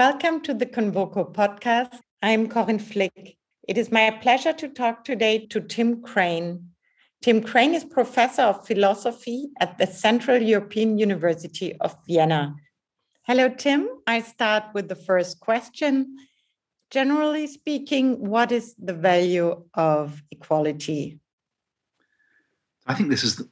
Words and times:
Welcome 0.00 0.40
to 0.44 0.54
the 0.54 0.64
Convoco 0.64 1.30
podcast. 1.30 2.00
I'm 2.22 2.48
Corinne 2.48 2.78
Flick. 2.78 3.36
It 3.68 3.76
is 3.76 3.92
my 3.92 4.10
pleasure 4.10 4.54
to 4.54 4.66
talk 4.66 5.04
today 5.04 5.46
to 5.48 5.60
Tim 5.60 6.00
Crane. 6.00 6.70
Tim 7.20 7.42
Crane 7.42 7.74
is 7.74 7.84
professor 7.84 8.44
of 8.44 8.66
philosophy 8.66 9.50
at 9.60 9.76
the 9.76 9.86
Central 9.86 10.40
European 10.40 10.96
University 10.96 11.76
of 11.82 11.94
Vienna. 12.06 12.54
Hello, 13.24 13.50
Tim. 13.50 13.90
I 14.06 14.22
start 14.22 14.64
with 14.72 14.88
the 14.88 14.94
first 14.94 15.38
question. 15.40 16.16
Generally 16.90 17.48
speaking, 17.48 18.26
what 18.26 18.52
is 18.52 18.74
the 18.78 18.94
value 18.94 19.64
of 19.74 20.22
equality? 20.30 21.20
I 22.86 22.94
think 22.94 23.10
this 23.10 23.22
is 23.22 23.42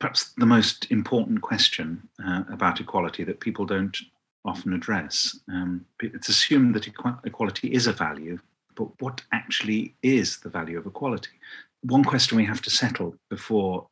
perhaps 0.00 0.32
the 0.38 0.46
most 0.46 0.90
important 0.90 1.42
question 1.42 2.08
uh, 2.26 2.42
about 2.50 2.80
equality 2.80 3.22
that 3.22 3.38
people 3.38 3.64
don't 3.64 3.96
often 4.44 4.72
address. 4.72 5.38
Um, 5.48 5.86
it's 6.00 6.28
assumed 6.28 6.74
that 6.74 6.86
equality 7.24 7.68
is 7.72 7.86
a 7.86 7.92
value, 7.92 8.38
but 8.76 8.88
what 9.00 9.22
actually 9.32 9.94
is 10.02 10.38
the 10.40 10.50
value 10.50 10.78
of 10.78 10.86
equality? 10.86 11.30
One 11.82 12.04
question 12.04 12.36
we 12.36 12.44
have 12.44 12.62
to 12.62 12.70
settle 12.70 13.14
before 13.30 13.86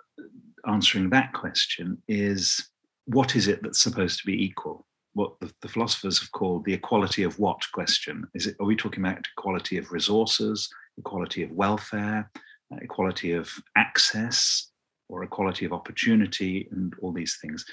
answering 0.66 1.10
that 1.10 1.33
question 1.33 2.01
is 2.09 2.70
what 3.07 3.34
is 3.37 3.48
it 3.48 3.62
that's 3.62 3.83
supposed 3.83 4.20
to 4.20 4.27
be 4.27 4.45
equal? 4.45 4.87
What 5.15 5.38
the, 5.41 5.52
the 5.60 5.69
philosophers 5.69 6.20
have 6.20 6.33
called 6.33 6.65
the 6.65 6.73
equality 6.73 7.23
of 7.23 7.38
what 7.38 7.60
question. 7.73 8.27
Is 8.34 8.46
it, 8.46 8.57
are 8.60 8.66
we 8.66 8.77
talking 8.77 9.05
about 9.05 9.27
equality 9.37 9.77
of 9.77 9.93
resources, 9.93 10.71
equality 10.98 11.43
of 11.43 11.51
welfare, 11.51 12.30
uh, 12.73 12.77
equality 12.80 13.32
of 13.32 13.51
access, 13.77 14.69
or 15.09 15.24
equality 15.24 15.66
of 15.66 15.73
opportunity, 15.73 16.69
and 16.71 16.95
all 17.02 17.13
these 17.13 17.38
things? 17.43 17.65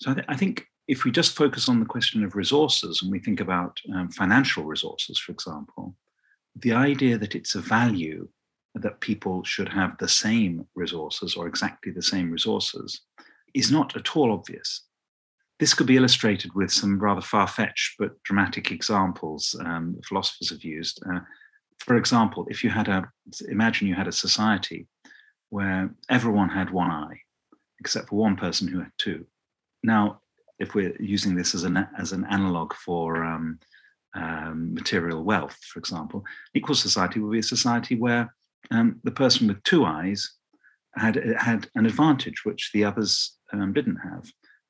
So 0.00 0.10
I, 0.10 0.14
th- 0.14 0.26
I 0.28 0.36
think 0.36 0.66
if 0.92 1.04
we 1.04 1.10
just 1.10 1.34
focus 1.34 1.70
on 1.70 1.80
the 1.80 1.86
question 1.86 2.22
of 2.22 2.36
resources 2.36 3.00
and 3.00 3.10
we 3.10 3.18
think 3.18 3.40
about 3.40 3.80
um, 3.94 4.10
financial 4.10 4.62
resources, 4.64 5.18
for 5.18 5.32
example, 5.32 5.96
the 6.54 6.74
idea 6.74 7.16
that 7.16 7.34
it's 7.34 7.54
a 7.54 7.60
value 7.60 8.28
that 8.74 9.00
people 9.00 9.42
should 9.42 9.70
have 9.70 9.96
the 9.96 10.08
same 10.08 10.66
resources 10.74 11.34
or 11.34 11.46
exactly 11.46 11.92
the 11.92 12.02
same 12.02 12.30
resources 12.30 13.00
is 13.54 13.72
not 13.72 13.96
at 13.96 14.14
all 14.14 14.30
obvious. 14.32 14.82
This 15.58 15.72
could 15.72 15.86
be 15.86 15.96
illustrated 15.96 16.52
with 16.54 16.70
some 16.70 16.98
rather 16.98 17.22
far 17.22 17.48
fetched 17.48 17.94
but 17.98 18.22
dramatic 18.24 18.70
examples 18.70 19.56
um, 19.64 19.96
philosophers 20.06 20.50
have 20.50 20.62
used. 20.62 21.02
Uh, 21.10 21.20
for 21.78 21.96
example, 21.96 22.46
if 22.50 22.62
you 22.62 22.68
had 22.68 22.88
a, 22.88 23.10
imagine 23.48 23.88
you 23.88 23.94
had 23.94 24.08
a 24.08 24.12
society 24.26 24.86
where 25.48 25.94
everyone 26.10 26.50
had 26.50 26.68
one 26.68 26.90
eye, 26.90 27.18
except 27.80 28.10
for 28.10 28.16
one 28.16 28.36
person 28.36 28.68
who 28.68 28.80
had 28.80 28.92
two. 28.98 29.24
Now, 29.82 30.21
if 30.62 30.74
we're 30.76 30.96
using 31.00 31.34
this 31.34 31.54
as 31.54 31.64
an 31.64 31.76
as 31.98 32.12
an 32.12 32.24
analog 32.30 32.72
for 32.72 33.24
um, 33.24 33.58
um, 34.14 34.72
material 34.72 35.24
wealth, 35.24 35.58
for 35.70 35.78
example, 35.78 36.24
equal 36.54 36.76
society 36.76 37.18
would 37.18 37.32
be 37.32 37.40
a 37.40 37.54
society 37.56 37.96
where 37.96 38.32
um, 38.70 39.00
the 39.02 39.10
person 39.10 39.48
with 39.48 39.62
two 39.64 39.84
eyes 39.84 40.20
had 40.96 41.16
had 41.38 41.68
an 41.74 41.84
advantage 41.84 42.44
which 42.44 42.70
the 42.72 42.84
others 42.84 43.36
um, 43.52 43.72
didn't 43.72 43.96
have, 43.96 44.24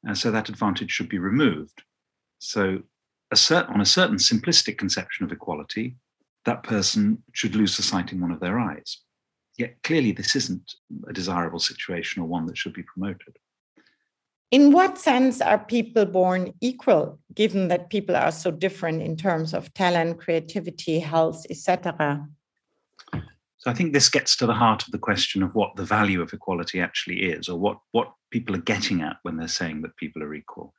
and 0.05 0.17
so 0.17 0.31
that 0.31 0.49
advantage 0.49 0.91
should 0.91 1.11
be 1.11 1.19
removed. 1.19 1.83
So, 2.39 2.83
a 3.31 3.37
cert- 3.37 3.71
on 3.71 3.81
a 3.83 3.95
certain 3.99 4.17
simplistic 4.17 4.79
conception 4.79 5.27
of 5.27 5.33
equality, 5.33 5.97
that 6.47 6.63
person 6.63 7.23
should 7.33 7.55
lose 7.55 7.77
the 7.77 7.83
sight 7.83 8.13
in 8.13 8.21
one 8.21 8.33
of 8.33 8.41
their 8.41 8.59
eyes. 8.59 9.03
Yet 9.59 9.77
clearly, 9.85 10.13
this 10.13 10.35
isn't 10.35 10.75
a 11.07 11.13
desirable 11.13 11.59
situation 11.59 12.23
or 12.23 12.27
one 12.27 12.47
that 12.47 12.57
should 12.57 12.73
be 12.73 12.83
promoted. 12.83 13.37
In 14.53 14.71
what 14.71 14.99
sense 14.99 15.41
are 15.41 15.59
people 15.59 16.05
born 16.05 16.53
equal, 16.61 17.19
given 17.35 17.69
that 17.69 17.89
people 17.89 18.15
are 18.15 18.31
so 18.31 18.51
different 18.51 19.01
in 19.01 19.17
terms 19.17 19.55
of 19.55 19.73
talent, 19.73 20.21
creativity, 20.21 20.99
health, 20.99 21.47
etc.? 21.49 22.29
So 23.15 23.71
I 23.71 23.73
think 23.73 23.95
this 23.95 24.11
gets 24.11 24.37
to 24.37 24.47
the 24.47 24.53
heart 24.53 24.83
of 24.83 24.93
the 24.93 24.99
question 24.99 25.43
of 25.43 25.55
what 25.55 25.75
the 25.77 25.85
value 25.85 26.21
of 26.21 26.35
equality 26.35 26.81
actually 26.81 27.23
is, 27.23 27.49
or 27.49 27.59
what, 27.59 27.79
what 27.93 28.13
people 28.31 28.55
are 28.55 28.59
getting 28.59 29.01
at 29.01 29.17
when 29.23 29.39
they're 29.39 29.49
saying 29.49 29.81
that 29.83 29.97
people 29.97 30.23
are 30.23 30.35
equal. 30.35 30.75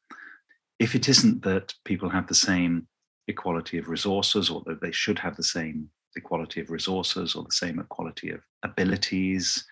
If 0.78 0.94
it 0.94 1.10
isn't 1.10 1.42
that 1.42 1.74
people 1.84 2.10
have 2.10 2.28
the 2.28 2.36
same 2.36 2.88
equality 3.28 3.80
of 3.80 3.90
resources, 3.90 4.52
or 4.52 4.62
that 4.68 4.82
they 4.82 4.92
should 4.92 5.18
have 5.18 5.36
the 5.36 5.44
same 5.44 5.90
equality 6.16 6.62
of 6.62 6.70
resources, 6.70 7.34
or 7.34 7.44
the 7.44 7.52
same 7.52 7.80
equality 7.80 8.30
of 8.30 8.42
abilities, 8.62 9.66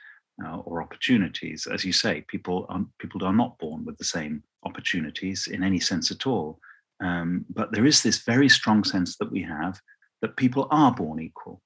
uh, 0.46 0.58
or 0.60 0.82
opportunities. 0.82 1.68
As 1.68 1.86
you 1.86 1.94
say, 1.94 2.24
people 2.28 2.66
are, 2.70 2.86
people 3.00 3.24
are 3.26 3.34
not 3.34 3.58
born 3.60 3.86
with 3.86 3.98
the 3.98 4.04
same 4.04 4.44
opportunities 4.66 5.48
in 5.48 5.64
any 5.64 5.80
sense 5.80 6.12
at 6.12 6.26
all. 6.28 6.60
Um, 7.02 7.46
but 7.50 7.72
there 7.72 7.86
is 7.86 8.04
this 8.04 8.24
very 8.24 8.50
strong 8.50 8.84
sense 8.84 9.18
that 9.18 9.32
we 9.32 9.42
have 9.44 9.80
that 10.22 10.38
people 10.38 10.68
are 10.70 10.94
born 10.94 11.20
equal. 11.20 11.62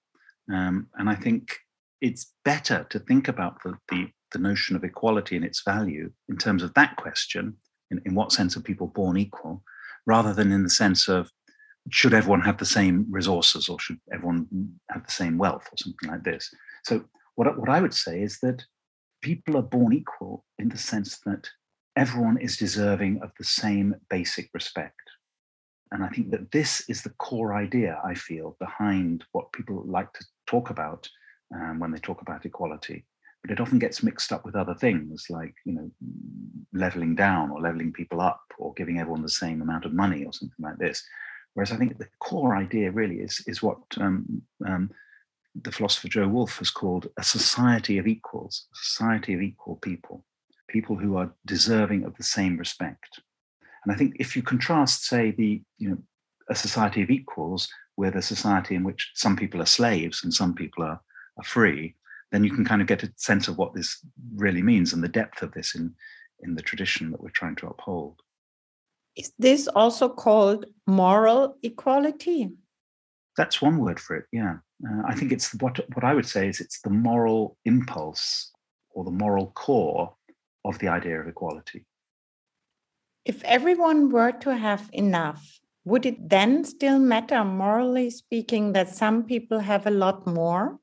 Um, 0.51 0.87
and 0.95 1.09
I 1.09 1.15
think 1.15 1.57
it's 2.01 2.33
better 2.43 2.85
to 2.89 2.99
think 2.99 3.27
about 3.27 3.61
the, 3.63 3.77
the, 3.89 4.07
the, 4.31 4.39
notion 4.39 4.75
of 4.75 4.83
equality 4.83 5.35
and 5.35 5.43
its 5.43 5.63
value 5.63 6.11
in 6.29 6.37
terms 6.37 6.63
of 6.63 6.73
that 6.75 6.95
question 6.97 7.57
in, 7.91 8.01
in 8.05 8.15
what 8.15 8.31
sense 8.31 8.55
are 8.55 8.61
people 8.61 8.87
born 8.87 9.17
equal, 9.17 9.63
rather 10.05 10.33
than 10.33 10.51
in 10.51 10.63
the 10.63 10.69
sense 10.69 11.09
of 11.09 11.31
should 11.89 12.13
everyone 12.13 12.41
have 12.41 12.57
the 12.57 12.65
same 12.65 13.05
resources 13.09 13.69
or 13.69 13.79
should 13.79 13.99
everyone 14.13 14.47
have 14.89 15.05
the 15.05 15.11
same 15.11 15.37
wealth 15.37 15.67
or 15.71 15.77
something 15.77 16.09
like 16.09 16.23
this. 16.23 16.49
So 16.83 17.03
what, 17.35 17.57
what 17.57 17.69
I 17.69 17.81
would 17.81 17.93
say 17.93 18.21
is 18.21 18.39
that 18.39 18.63
people 19.21 19.57
are 19.57 19.61
born 19.61 19.93
equal 19.93 20.45
in 20.59 20.69
the 20.69 20.77
sense 20.77 21.19
that 21.25 21.47
everyone 21.95 22.37
is 22.37 22.57
deserving 22.57 23.21
of 23.21 23.31
the 23.37 23.45
same 23.45 23.95
basic 24.09 24.49
respect. 24.53 25.01
And 25.91 26.03
I 26.03 26.09
think 26.09 26.31
that 26.31 26.51
this 26.51 26.83
is 26.89 27.03
the 27.03 27.11
core 27.11 27.53
idea, 27.53 28.01
I 28.03 28.15
feel, 28.15 28.57
behind 28.59 29.23
what 29.31 29.53
people 29.53 29.83
like 29.85 30.11
to 30.13 30.25
talk 30.47 30.69
about 30.69 31.07
um, 31.53 31.79
when 31.79 31.91
they 31.91 31.99
talk 31.99 32.21
about 32.21 32.45
equality. 32.45 33.05
But 33.41 33.51
it 33.51 33.59
often 33.59 33.77
gets 33.77 34.01
mixed 34.01 34.31
up 34.31 34.43
with 34.43 34.55
other 34.55 34.73
things 34.73 35.27
like, 35.29 35.53
you 35.65 35.73
know, 35.73 35.91
leveling 36.73 37.15
down 37.15 37.51
or 37.51 37.61
leveling 37.61 37.93
people 37.93 38.19
up 38.19 38.41
or 38.57 38.73
giving 38.73 38.99
everyone 38.99 39.21
the 39.21 39.29
same 39.29 39.61
amount 39.61 39.85
of 39.85 39.93
money 39.93 40.25
or 40.25 40.33
something 40.33 40.55
like 40.59 40.77
this. 40.77 41.03
Whereas 41.53 41.71
I 41.71 41.77
think 41.77 41.97
the 41.97 42.07
core 42.19 42.55
idea 42.55 42.91
really 42.91 43.17
is, 43.17 43.43
is 43.47 43.61
what 43.61 43.77
um, 43.97 44.41
um, 44.67 44.89
the 45.61 45.71
philosopher 45.71 46.07
Jo 46.07 46.27
Wolff 46.27 46.57
has 46.57 46.69
called 46.69 47.07
a 47.17 47.23
society 47.23 47.97
of 47.97 48.07
equals, 48.07 48.67
a 48.73 48.77
society 48.77 49.33
of 49.33 49.41
equal 49.41 49.77
people, 49.77 50.25
people 50.67 50.95
who 50.95 51.17
are 51.17 51.33
deserving 51.45 52.03
of 52.03 52.15
the 52.17 52.23
same 52.23 52.57
respect. 52.57 53.21
And 53.83 53.93
I 53.93 53.97
think 53.97 54.15
if 54.19 54.35
you 54.35 54.41
contrast, 54.41 55.05
say, 55.05 55.31
the 55.31 55.61
you 55.77 55.89
know 55.89 55.97
a 56.49 56.55
society 56.55 57.01
of 57.01 57.09
equals 57.09 57.67
with 57.97 58.15
a 58.15 58.21
society 58.21 58.75
in 58.75 58.83
which 58.83 59.11
some 59.15 59.35
people 59.35 59.61
are 59.61 59.67
slaves 59.67 60.23
and 60.23 60.33
some 60.33 60.53
people 60.53 60.83
are, 60.83 61.01
are 61.37 61.43
free, 61.43 61.95
then 62.31 62.43
you 62.43 62.51
can 62.51 62.65
kind 62.65 62.81
of 62.81 62.87
get 62.87 63.03
a 63.03 63.11
sense 63.15 63.47
of 63.47 63.57
what 63.57 63.73
this 63.73 64.05
really 64.35 64.61
means 64.61 64.93
and 64.93 65.03
the 65.03 65.07
depth 65.07 65.41
of 65.41 65.51
this 65.53 65.75
in, 65.75 65.93
in 66.41 66.55
the 66.55 66.61
tradition 66.61 67.11
that 67.11 67.21
we're 67.21 67.29
trying 67.29 67.55
to 67.55 67.67
uphold. 67.67 68.19
Is 69.15 69.31
this 69.39 69.67
also 69.67 70.09
called 70.09 70.65
moral 70.85 71.57
equality? 71.63 72.49
That's 73.37 73.61
one 73.61 73.77
word 73.77 73.99
for 73.99 74.17
it, 74.17 74.25
yeah. 74.31 74.57
Uh, 74.83 75.03
I 75.07 75.15
think 75.15 75.31
it's 75.31 75.53
what 75.55 75.79
what 75.93 76.03
I 76.03 76.13
would 76.13 76.27
say 76.27 76.49
is 76.49 76.59
it's 76.59 76.81
the 76.81 76.89
moral 76.89 77.57
impulse 77.65 78.51
or 78.91 79.03
the 79.03 79.11
moral 79.11 79.51
core 79.51 80.13
of 80.63 80.79
the 80.79 80.87
idea 80.87 81.19
of 81.21 81.27
equality. 81.27 81.85
If 83.23 83.43
everyone 83.43 84.09
were 84.09 84.31
to 84.31 84.55
have 84.55 84.89
enough, 84.91 85.59
would 85.85 86.05
it 86.05 86.29
then 86.29 86.63
still 86.63 86.99
matter, 86.99 87.43
morally 87.43 88.09
speaking, 88.09 88.73
that 88.73 88.89
some 88.89 89.23
people 89.23 89.59
have 89.59 89.87
a 89.87 89.91
lot 89.91 90.27
more? 90.27 90.79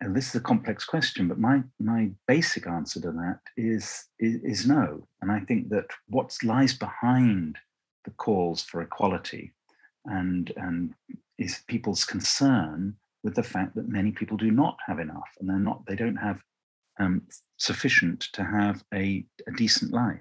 And 0.00 0.16
this 0.16 0.28
is 0.28 0.36
a 0.36 0.40
complex 0.40 0.84
question, 0.84 1.28
but 1.28 1.38
my 1.38 1.62
my 1.78 2.10
basic 2.26 2.66
answer 2.66 3.00
to 3.00 3.12
that 3.12 3.40
is, 3.56 4.06
is, 4.18 4.36
is 4.42 4.66
no. 4.66 5.06
And 5.20 5.30
I 5.30 5.40
think 5.40 5.68
that 5.68 5.86
what 6.08 6.36
lies 6.42 6.72
behind 6.72 7.58
the 8.04 8.12
calls 8.12 8.62
for 8.62 8.80
equality 8.80 9.52
and 10.06 10.52
and 10.56 10.94
is 11.38 11.62
people's 11.66 12.04
concern 12.04 12.94
with 13.22 13.34
the 13.34 13.42
fact 13.42 13.74
that 13.74 13.88
many 13.88 14.12
people 14.12 14.36
do 14.36 14.50
not 14.50 14.76
have 14.86 14.98
enough 14.98 15.28
and 15.38 15.48
they're 15.48 15.58
not 15.58 15.84
they 15.86 15.96
don't 15.96 16.16
have 16.16 16.40
um, 16.98 17.22
sufficient 17.56 18.20
to 18.32 18.44
have 18.44 18.84
a, 18.92 19.24
a, 19.46 19.52
decent 19.56 19.92
life. 19.92 20.18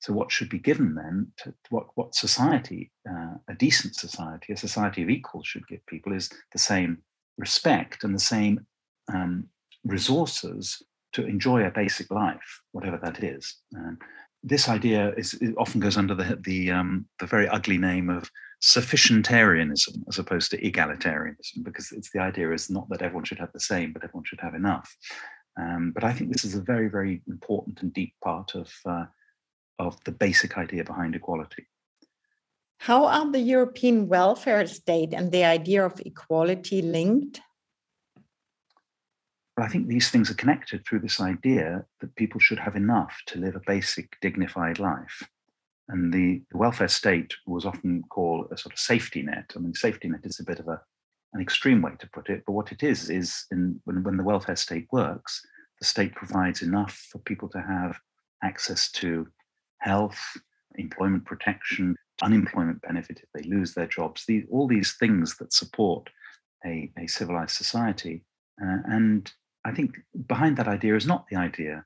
So 0.00 0.12
what 0.12 0.32
should 0.32 0.48
be 0.48 0.58
given 0.58 0.94
then 0.94 1.32
to, 1.38 1.54
what 1.70 1.86
what 1.94 2.14
society 2.14 2.90
uh, 3.08 3.34
a 3.48 3.54
decent 3.54 3.94
society 3.94 4.52
a 4.52 4.56
society 4.56 5.02
of 5.02 5.10
equals 5.10 5.46
should 5.46 5.66
give 5.68 5.84
people 5.86 6.12
is 6.12 6.30
the 6.52 6.58
same 6.58 6.98
respect 7.38 8.04
and 8.04 8.14
the 8.14 8.20
same 8.20 8.66
um, 9.12 9.48
resources 9.84 10.82
to 11.12 11.24
enjoy 11.26 11.64
a 11.64 11.70
basic 11.70 12.10
life 12.10 12.60
whatever 12.72 12.98
that 13.02 13.22
is. 13.22 13.56
Um, 13.74 13.98
this 14.46 14.68
idea 14.68 15.12
is 15.16 15.38
often 15.58 15.80
goes 15.80 15.96
under 15.96 16.14
the 16.14 16.38
the, 16.48 16.70
um, 16.70 17.06
the 17.18 17.26
very 17.26 17.48
ugly 17.48 17.78
name 17.78 18.08
of 18.08 18.30
sufficientarianism 18.62 19.96
as 20.08 20.18
opposed 20.18 20.50
to 20.50 20.60
egalitarianism, 20.68 21.62
because 21.62 21.92
it's 21.92 22.10
the 22.12 22.20
idea 22.20 22.52
is 22.52 22.70
not 22.70 22.88
that 22.88 23.02
everyone 23.02 23.24
should 23.24 23.42
have 23.44 23.52
the 23.52 23.60
same, 23.72 23.92
but 23.92 24.04
everyone 24.04 24.24
should 24.24 24.40
have 24.40 24.54
enough. 24.54 24.88
Um, 25.60 25.92
but 25.94 26.04
I 26.04 26.12
think 26.12 26.32
this 26.32 26.44
is 26.44 26.54
a 26.54 26.62
very, 26.72 26.88
very 26.88 27.22
important 27.28 27.82
and 27.82 27.92
deep 27.92 28.14
part 28.22 28.54
of 28.54 28.68
uh, 28.86 29.06
of 29.78 29.92
the 30.04 30.12
basic 30.12 30.56
idea 30.56 30.84
behind 30.84 31.14
equality. 31.14 31.66
How 32.78 33.06
are 33.06 33.30
the 33.30 33.40
European 33.40 34.06
welfare 34.06 34.66
state 34.66 35.12
and 35.12 35.32
the 35.32 35.44
idea 35.44 35.84
of 35.84 36.00
equality 36.04 36.82
linked? 36.82 37.40
But 39.56 39.64
I 39.64 39.68
think 39.68 39.88
these 39.88 40.10
things 40.10 40.30
are 40.30 40.34
connected 40.34 40.84
through 40.84 41.00
this 41.00 41.18
idea 41.20 41.84
that 42.00 42.14
people 42.16 42.38
should 42.38 42.58
have 42.58 42.76
enough 42.76 43.16
to 43.28 43.38
live 43.38 43.56
a 43.56 43.62
basic, 43.66 44.16
dignified 44.20 44.78
life. 44.78 45.22
And 45.88 46.12
the, 46.12 46.42
the 46.50 46.58
welfare 46.58 46.88
state 46.88 47.34
was 47.46 47.64
often 47.64 48.02
called 48.10 48.48
a 48.52 48.58
sort 48.58 48.74
of 48.74 48.78
safety 48.78 49.22
net. 49.22 49.52
I 49.56 49.60
mean, 49.60 49.72
safety 49.72 50.08
net 50.08 50.20
is 50.24 50.40
a 50.40 50.44
bit 50.44 50.58
of 50.58 50.68
a, 50.68 50.80
an 51.32 51.40
extreme 51.40 51.80
way 51.80 51.92
to 51.98 52.10
put 52.12 52.28
it, 52.28 52.42
but 52.46 52.52
what 52.52 52.70
it 52.70 52.82
is, 52.82 53.08
is 53.08 53.46
in, 53.50 53.80
when, 53.84 54.02
when 54.02 54.18
the 54.18 54.24
welfare 54.24 54.56
state 54.56 54.88
works, 54.92 55.40
the 55.80 55.86
state 55.86 56.14
provides 56.14 56.60
enough 56.60 57.06
for 57.10 57.18
people 57.20 57.48
to 57.50 57.60
have 57.60 57.98
access 58.42 58.90
to 58.92 59.26
health, 59.78 60.18
employment 60.74 61.24
protection, 61.24 61.96
unemployment 62.22 62.82
benefit 62.82 63.20
if 63.22 63.28
they 63.32 63.48
lose 63.48 63.72
their 63.72 63.86
jobs, 63.86 64.24
these, 64.26 64.44
all 64.50 64.66
these 64.66 64.94
things 64.94 65.36
that 65.36 65.52
support 65.52 66.10
a, 66.66 66.90
a 66.98 67.06
civilized 67.06 67.56
society. 67.56 68.22
Uh, 68.62 68.78
and 68.86 69.32
I 69.66 69.72
think 69.72 69.98
behind 70.28 70.56
that 70.56 70.68
idea 70.68 70.94
is 70.94 71.06
not 71.06 71.26
the 71.28 71.36
idea 71.36 71.84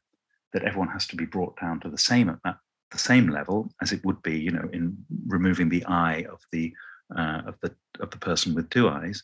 that 0.53 0.65
everyone 0.65 0.89
has 0.89 1.07
to 1.09 1.17
be 1.17 1.25
brought 1.25 1.59
down 1.59 1.81
to 1.81 1.89
the 1.89 1.97
same 1.97 2.29
at 2.29 2.57
the 2.91 2.99
same 2.99 3.29
level 3.29 3.73
as 3.81 3.93
it 3.93 4.05
would 4.05 4.21
be, 4.23 4.39
you 4.39 4.51
know, 4.51 4.69
in 4.73 4.97
removing 5.27 5.69
the 5.71 5.85
eye 5.87 6.27
of 6.31 6.41
the 6.53 6.75
uh, 7.17 7.43
of 7.47 7.55
the 7.63 7.75
of 8.01 8.11
the 8.11 8.19
person 8.19 8.55
with 8.55 8.69
two 8.69 8.89
eyes, 8.89 9.23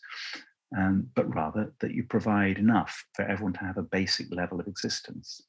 um, 0.77 1.07
but 1.15 1.33
rather 1.35 1.73
that 1.81 1.93
you 1.93 2.05
provide 2.05 2.57
enough 2.59 3.05
for 3.15 3.23
everyone 3.27 3.53
to 3.53 3.65
have 3.65 3.77
a 3.77 3.83
basic 3.99 4.35
level 4.35 4.59
of 4.59 4.67
existence. 4.67 5.43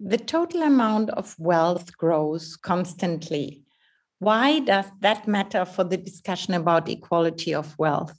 The 0.00 0.18
total 0.18 0.62
amount 0.62 1.10
of 1.10 1.36
wealth 1.38 1.96
grows 1.96 2.56
constantly. 2.56 3.62
Why 4.18 4.60
does 4.60 4.86
that 5.00 5.28
matter 5.28 5.64
for 5.64 5.84
the 5.84 5.96
discussion 5.96 6.54
about 6.54 6.88
equality 6.88 7.54
of 7.54 7.78
wealth? 7.78 8.18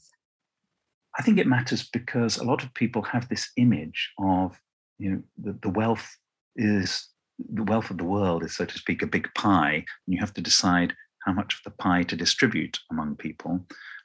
I 1.17 1.21
think 1.21 1.38
it 1.38 1.47
matters 1.47 1.89
because 1.91 2.38
a 2.38 2.44
lot 2.44 2.63
of 2.63 2.73
people 2.73 3.01
have 3.03 3.29
this 3.29 3.50
image 3.57 4.12
of, 4.19 4.59
you 5.00 5.12
know, 5.12 5.23
the, 5.38 5.59
the 5.62 5.69
wealth 5.69 6.17
is 6.56 7.07
the 7.38 7.63
wealth 7.63 7.89
of 7.89 7.97
the 7.97 8.03
world 8.03 8.44
is, 8.44 8.56
so 8.56 8.65
to 8.65 8.77
speak, 8.77 9.01
a 9.01 9.07
big 9.07 9.27
pie, 9.35 9.75
and 9.75 10.13
you 10.13 10.19
have 10.19 10.33
to 10.33 10.41
decide 10.41 10.94
how 11.25 11.33
much 11.33 11.56
of 11.56 11.63
the 11.63 11.77
pie 11.77 12.03
to 12.03 12.15
distribute 12.15 12.79
among 12.91 13.15
people. 13.15 13.59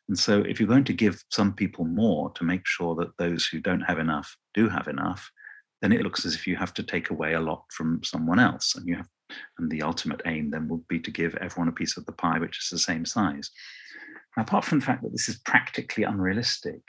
And 0.09 0.19
so, 0.19 0.41
if 0.41 0.59
you're 0.59 0.69
going 0.69 0.85
to 0.85 0.93
give 0.93 1.23
some 1.31 1.53
people 1.53 1.85
more 1.85 2.31
to 2.33 2.45
make 2.45 2.67
sure 2.67 2.97
that 2.97 3.17
those 3.19 3.47
who 3.47 3.61
don't 3.61 3.83
have 3.83 3.99
enough 3.99 4.37
do 4.55 4.69
have 4.69 4.89
enough, 4.89 5.31
then 5.83 5.93
it 5.93 6.03
looks 6.03 6.27
as 6.27 6.35
if 6.35 6.47
you 6.47 6.57
have 6.57 6.75
to 6.75 6.83
take 6.83 7.11
away 7.11 7.35
a 7.35 7.41
lot 7.41 7.65
from 7.71 8.03
someone 8.03 8.41
else. 8.41 8.75
And 8.75 8.89
you 8.89 8.97
have, 8.97 9.09
and 9.59 9.71
the 9.71 9.83
ultimate 9.83 10.23
aim 10.27 10.51
then 10.51 10.69
would 10.69 10.87
be 10.89 10.99
to 10.99 11.11
give 11.11 11.37
everyone 11.37 11.69
a 11.69 11.73
piece 11.73 11.97
of 11.97 12.07
the 12.07 12.13
pie 12.13 12.39
which 12.39 12.59
is 12.59 12.69
the 12.71 12.79
same 12.79 13.05
size. 13.05 13.51
Now, 14.37 14.43
apart 14.43 14.65
from 14.65 14.81
the 14.81 14.87
fact 14.87 15.03
that 15.03 15.13
this 15.13 15.29
is 15.29 15.39
practically 15.45 16.05
unrealistic, 16.05 16.83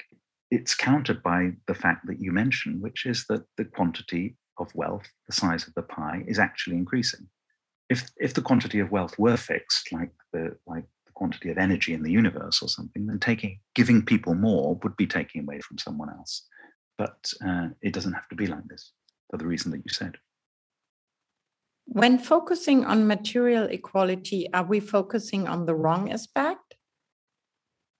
it's 0.51 0.75
countered 0.75 1.23
by 1.23 1.53
the 1.67 1.73
fact 1.73 2.05
that 2.07 2.21
you 2.21 2.31
mentioned, 2.31 2.81
which 2.81 3.05
is 3.05 3.25
that 3.29 3.43
the 3.57 3.65
quantity 3.65 4.35
of 4.59 4.75
wealth, 4.75 5.07
the 5.27 5.33
size 5.33 5.65
of 5.65 5.73
the 5.73 5.81
pie, 5.81 6.23
is 6.27 6.37
actually 6.37 6.75
increasing. 6.75 7.27
If, 7.89 8.09
if 8.17 8.33
the 8.33 8.41
quantity 8.41 8.79
of 8.79 8.91
wealth 8.91 9.17
were 9.17 9.37
fixed, 9.37 9.91
like 9.91 10.11
the, 10.33 10.57
like 10.67 10.85
the 11.05 11.11
quantity 11.13 11.49
of 11.49 11.57
energy 11.57 11.93
in 11.93 12.03
the 12.03 12.11
universe 12.11 12.61
or 12.61 12.67
something, 12.67 13.07
then 13.07 13.19
taking, 13.19 13.59
giving 13.75 14.05
people 14.05 14.35
more 14.35 14.77
would 14.83 14.95
be 14.97 15.07
taking 15.07 15.43
away 15.43 15.59
from 15.61 15.77
someone 15.77 16.09
else. 16.09 16.45
But 16.97 17.33
uh, 17.45 17.69
it 17.81 17.93
doesn't 17.93 18.13
have 18.13 18.27
to 18.29 18.35
be 18.35 18.47
like 18.47 18.67
this 18.67 18.91
for 19.29 19.37
the 19.37 19.47
reason 19.47 19.71
that 19.71 19.83
you 19.85 19.91
said. 19.91 20.17
When 21.85 22.19
focusing 22.19 22.85
on 22.85 23.07
material 23.07 23.65
equality, 23.65 24.47
are 24.53 24.63
we 24.63 24.79
focusing 24.79 25.47
on 25.47 25.65
the 25.65 25.75
wrong 25.75 26.11
aspect? 26.11 26.60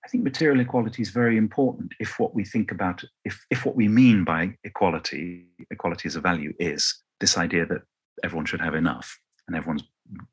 I 0.04 0.08
think 0.08 0.24
material 0.24 0.60
equality 0.60 1.00
is 1.02 1.10
very 1.10 1.36
important 1.36 1.92
if 2.00 2.18
what 2.18 2.34
we 2.34 2.44
think 2.44 2.72
about, 2.72 3.04
if, 3.24 3.44
if 3.50 3.64
what 3.64 3.76
we 3.76 3.88
mean 3.88 4.24
by 4.24 4.56
equality, 4.64 5.46
equality 5.70 6.08
as 6.08 6.16
a 6.16 6.20
value, 6.20 6.52
is 6.58 7.02
this 7.20 7.38
idea 7.38 7.66
that 7.66 7.82
everyone 8.24 8.46
should 8.46 8.60
have 8.60 8.74
enough 8.74 9.16
and 9.46 9.56
everyone's 9.56 9.84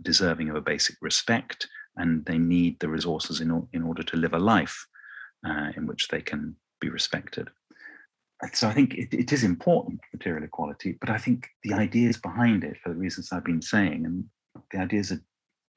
deserving 0.02 0.50
of 0.50 0.56
a 0.56 0.62
basic 0.62 0.96
respect 1.02 1.68
and 1.98 2.26
they 2.26 2.38
need 2.38 2.80
the 2.80 2.90
resources 2.90 3.42
in, 3.42 3.68
in 3.74 3.84
order 3.84 4.04
to 4.04 4.18
live 4.18 4.34
a 4.34 4.40
life 4.40 4.88
uh, 5.48 5.70
in 5.78 5.86
which 5.86 6.08
they 6.08 6.22
can 6.22 6.56
be 6.82 6.90
respected. 6.90 7.48
So 8.54 8.70
I 8.70 8.74
think 8.74 8.94
it, 8.94 9.14
it 9.14 9.34
is 9.34 9.44
important, 9.44 10.00
material 10.14 10.46
equality, 10.46 10.98
but 11.00 11.10
I 11.10 11.18
think 11.18 11.50
the 11.64 11.74
ideas 11.74 12.18
behind 12.18 12.64
it, 12.64 12.78
for 12.82 12.90
the 12.90 12.96
reasons 12.96 13.32
I've 13.32 13.44
been 13.44 13.62
saying, 13.62 14.06
and 14.06 14.24
the 14.72 14.80
ideas 14.80 15.12
are, 15.12 15.22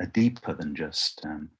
are 0.00 0.06
deeper 0.06 0.55
than 0.55 0.77
just 0.77 1.21
um, 1.25 1.50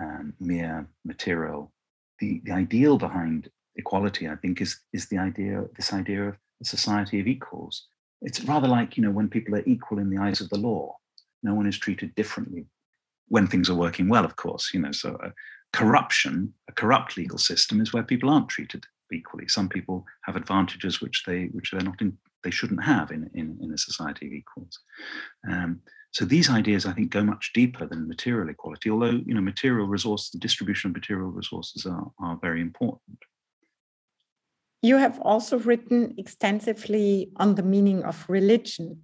um, 0.00 0.34
mere 0.40 0.86
material. 1.04 1.72
The, 2.18 2.40
the 2.44 2.52
ideal 2.52 2.98
behind 2.98 3.50
equality, 3.76 4.28
I 4.28 4.36
think, 4.36 4.60
is, 4.60 4.80
is 4.92 5.08
the 5.08 5.18
idea, 5.18 5.64
this 5.76 5.92
idea 5.92 6.28
of 6.28 6.36
a 6.60 6.64
society 6.64 7.20
of 7.20 7.26
equals. 7.26 7.86
It's 8.20 8.44
rather 8.44 8.68
like, 8.68 8.96
you 8.96 9.02
know, 9.02 9.10
when 9.10 9.28
people 9.28 9.54
are 9.54 9.64
equal 9.66 9.98
in 9.98 10.10
the 10.10 10.18
eyes 10.18 10.40
of 10.40 10.48
the 10.50 10.58
law, 10.58 10.96
no 11.42 11.54
one 11.54 11.66
is 11.66 11.78
treated 11.78 12.14
differently 12.14 12.66
when 13.28 13.46
things 13.46 13.70
are 13.70 13.74
working 13.74 14.08
well, 14.08 14.24
of 14.24 14.36
course, 14.36 14.70
you 14.74 14.80
know, 14.80 14.92
so 14.92 15.16
uh, 15.24 15.30
corruption, 15.72 16.52
a 16.68 16.72
corrupt 16.72 17.16
legal 17.16 17.38
system 17.38 17.80
is 17.80 17.92
where 17.92 18.02
people 18.02 18.28
aren't 18.28 18.50
treated 18.50 18.84
equally. 19.10 19.48
Some 19.48 19.68
people 19.68 20.04
have 20.24 20.36
advantages 20.36 21.00
which 21.00 21.24
they 21.26 21.46
which 21.46 21.70
they're 21.70 21.80
not 21.80 22.00
in, 22.02 22.16
they 22.44 22.50
shouldn't 22.50 22.84
have 22.84 23.10
in, 23.10 23.30
in, 23.34 23.58
in 23.62 23.72
a 23.72 23.78
society 23.78 24.26
of 24.26 24.32
equals. 24.32 24.78
Um, 25.48 25.80
so 26.12 26.26
these 26.26 26.50
ideas, 26.50 26.84
I 26.84 26.92
think, 26.92 27.10
go 27.10 27.24
much 27.24 27.52
deeper 27.54 27.86
than 27.86 28.06
material 28.06 28.50
equality, 28.50 28.90
although 28.90 29.22
you 29.24 29.34
know, 29.34 29.40
material 29.40 29.86
resources, 29.86 30.30
the 30.30 30.38
distribution 30.38 30.90
of 30.90 30.94
material 30.94 31.30
resources 31.30 31.86
are, 31.86 32.10
are 32.18 32.38
very 32.42 32.60
important. 32.60 33.18
You 34.82 34.98
have 34.98 35.18
also 35.20 35.58
written 35.58 36.14
extensively 36.18 37.30
on 37.36 37.54
the 37.54 37.62
meaning 37.62 38.04
of 38.04 38.26
religion. 38.28 39.00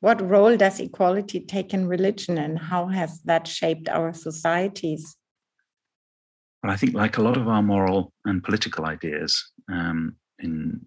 What 0.00 0.20
role 0.20 0.56
does 0.56 0.80
equality 0.80 1.40
take 1.40 1.72
in 1.74 1.86
religion 1.86 2.38
and 2.38 2.58
how 2.58 2.86
has 2.88 3.20
that 3.22 3.46
shaped 3.46 3.88
our 3.88 4.12
societies? 4.12 5.16
Well, 6.62 6.72
I 6.72 6.76
think, 6.76 6.94
like 6.94 7.18
a 7.18 7.22
lot 7.22 7.36
of 7.36 7.46
our 7.46 7.62
moral 7.62 8.12
and 8.24 8.42
political 8.42 8.84
ideas 8.84 9.52
um, 9.70 10.16
in, 10.40 10.84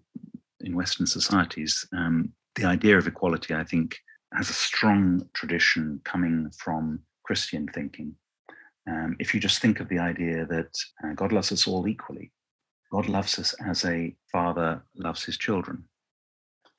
in 0.60 0.74
Western 0.74 1.06
societies, 1.06 1.86
um, 1.96 2.32
the 2.56 2.64
idea 2.64 2.98
of 2.98 3.06
equality, 3.06 3.54
I 3.54 3.64
think, 3.64 3.96
has 4.36 4.50
a 4.50 4.54
strong 4.54 5.28
tradition 5.34 6.00
coming 6.04 6.50
from 6.56 7.00
Christian 7.24 7.68
thinking. 7.68 8.14
Um, 8.88 9.16
if 9.20 9.32
you 9.32 9.40
just 9.40 9.60
think 9.60 9.80
of 9.80 9.88
the 9.88 9.98
idea 9.98 10.46
that 10.46 10.76
uh, 11.04 11.12
God 11.14 11.32
loves 11.32 11.52
us 11.52 11.68
all 11.68 11.86
equally, 11.86 12.32
God 12.90 13.08
loves 13.08 13.38
us 13.38 13.54
as 13.64 13.84
a 13.84 14.14
father 14.30 14.82
loves 14.96 15.24
his 15.24 15.38
children. 15.38 15.84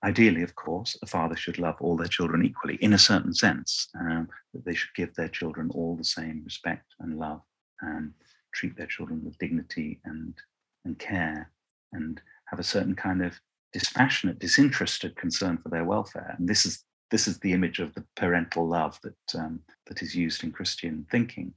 Ideally, 0.04 0.44
of 0.44 0.54
course, 0.56 0.98
a 1.02 1.08
father 1.08 1.36
should 1.36 1.60
love 1.60 1.76
all 1.80 1.96
their 1.96 2.08
children 2.08 2.46
equally, 2.46 2.76
in 2.76 2.94
a 2.94 2.98
certain 2.98 3.34
sense, 3.34 3.88
um, 4.00 4.28
that 4.54 4.66
they 4.66 4.76
should 4.76 4.94
give 4.96 5.14
their 5.16 5.30
children 5.30 5.70
all 5.74 5.96
the 5.96 6.04
same 6.04 6.42
respect 6.44 6.86
and 7.00 7.18
love, 7.18 7.42
and 7.82 8.12
treat 8.54 8.76
their 8.76 8.88
children 8.88 9.24
with 9.24 9.38
dignity 9.38 10.02
and, 10.04 10.36
and 10.84 11.00
care, 11.00 11.50
and 11.94 12.22
have 12.48 12.60
a 12.60 12.64
certain 12.64 12.96
kind 12.96 13.24
of 13.24 13.40
dispassionate, 13.72 14.40
disinterested 14.40 15.16
concern 15.16 15.58
for 15.58 15.70
their 15.70 15.86
welfare. 15.86 16.36
And 16.38 16.50
this 16.50 16.66
is 16.66 16.84
this 17.14 17.28
is 17.28 17.38
the 17.38 17.54
image 17.54 17.80
of 17.80 17.94
the 17.94 18.04
parental 18.16 18.68
love 18.68 19.00
that 19.04 19.36
um, 19.38 19.60
that 19.86 20.02
is 20.02 20.16
used 20.16 20.44
in 20.44 20.52
Christian 20.52 21.06
thinking. 21.12 21.54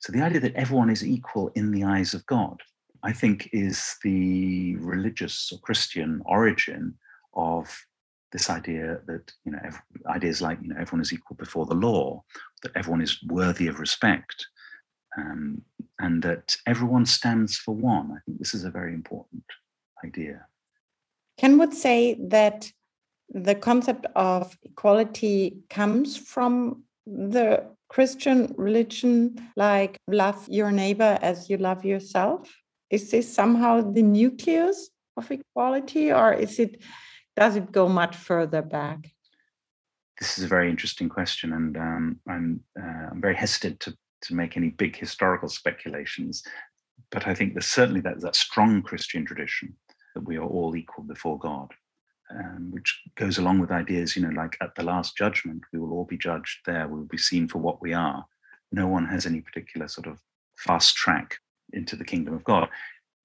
So 0.00 0.12
the 0.12 0.20
idea 0.20 0.38
that 0.40 0.54
everyone 0.54 0.90
is 0.90 1.02
equal 1.02 1.50
in 1.54 1.70
the 1.70 1.82
eyes 1.82 2.12
of 2.12 2.26
God, 2.26 2.60
I 3.02 3.12
think, 3.14 3.48
is 3.54 3.96
the 4.04 4.76
religious 4.76 5.50
or 5.50 5.58
Christian 5.60 6.20
origin 6.26 6.94
of 7.32 7.74
this 8.32 8.50
idea 8.50 9.00
that 9.06 9.32
you 9.46 9.52
know 9.52 9.60
every, 9.64 9.80
ideas 10.08 10.42
like 10.42 10.58
you 10.60 10.68
know 10.68 10.78
everyone 10.78 11.00
is 11.00 11.14
equal 11.14 11.36
before 11.36 11.64
the 11.64 11.82
law, 11.88 12.22
that 12.62 12.72
everyone 12.76 13.00
is 13.00 13.18
worthy 13.22 13.66
of 13.66 13.80
respect, 13.80 14.46
um, 15.16 15.62
and 16.00 16.22
that 16.22 16.54
everyone 16.66 17.06
stands 17.06 17.56
for 17.56 17.74
one. 17.74 18.10
I 18.12 18.20
think 18.26 18.38
this 18.38 18.52
is 18.52 18.64
a 18.64 18.70
very 18.78 18.92
important 18.92 19.44
idea. 20.04 20.44
Ken 21.38 21.56
would 21.56 21.72
say 21.72 22.18
that 22.28 22.70
the 23.30 23.54
concept 23.54 24.06
of 24.14 24.56
equality 24.62 25.58
comes 25.68 26.16
from 26.16 26.84
the 27.06 27.64
Christian 27.88 28.54
religion, 28.56 29.36
like 29.56 29.98
love 30.06 30.46
your 30.48 30.70
neighbor 30.70 31.18
as 31.20 31.48
you 31.48 31.56
love 31.56 31.84
yourself? 31.84 32.50
Is 32.90 33.10
this 33.10 33.32
somehow 33.32 33.92
the 33.92 34.02
nucleus 34.02 34.90
of 35.16 35.30
equality, 35.30 36.12
or 36.12 36.32
is 36.32 36.58
it 36.58 36.82
does 37.36 37.56
it 37.56 37.70
go 37.70 37.88
much 37.88 38.16
further 38.16 38.62
back? 38.62 39.10
This 40.18 40.38
is 40.38 40.44
a 40.44 40.48
very 40.48 40.68
interesting 40.68 41.08
question, 41.08 41.52
and 41.52 41.76
um, 41.76 42.20
I'm 42.28 42.60
uh, 42.80 43.08
I'm 43.10 43.20
very 43.20 43.36
hesitant 43.36 43.80
to 43.80 43.96
to 44.22 44.34
make 44.34 44.56
any 44.56 44.70
big 44.70 44.96
historical 44.96 45.48
speculations. 45.48 46.42
But 47.10 47.26
I 47.26 47.34
think 47.34 47.54
there's 47.54 47.66
certainly 47.66 48.00
that 48.02 48.20
that 48.20 48.36
strong 48.36 48.82
Christian 48.82 49.24
tradition 49.24 49.74
that 50.14 50.26
we 50.26 50.36
are 50.36 50.46
all 50.46 50.76
equal 50.76 51.04
before 51.04 51.38
God 51.38 51.72
um, 52.30 52.70
which 52.70 53.00
goes 53.16 53.38
along 53.38 53.58
with 53.58 53.70
ideas, 53.70 54.16
you 54.16 54.22
know, 54.22 54.34
like 54.40 54.56
at 54.60 54.74
the 54.74 54.82
last 54.82 55.16
judgment, 55.16 55.62
we 55.72 55.78
will 55.78 55.92
all 55.92 56.04
be 56.04 56.18
judged 56.18 56.58
there. 56.66 56.86
We 56.88 56.98
will 56.98 57.06
be 57.06 57.18
seen 57.18 57.48
for 57.48 57.58
what 57.58 57.80
we 57.80 57.92
are. 57.92 58.24
No 58.72 58.86
one 58.86 59.06
has 59.06 59.26
any 59.26 59.40
particular 59.40 59.88
sort 59.88 60.06
of 60.06 60.18
fast 60.58 60.94
track 60.96 61.38
into 61.72 61.96
the 61.96 62.04
kingdom 62.04 62.34
of 62.34 62.44
God. 62.44 62.68